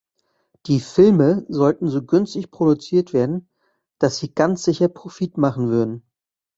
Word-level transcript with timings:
Die 0.65 0.79
Filme 0.79 1.45
sollten 1.47 1.87
so 1.87 2.03
günstig 2.03 2.49
produziert 2.49 3.13
werden, 3.13 3.51
dass 3.99 4.17
sie 4.17 4.33
ganz 4.33 4.63
sicher 4.63 4.87
Profit 4.87 5.37
machen 5.37 5.67
würden. 5.69 6.01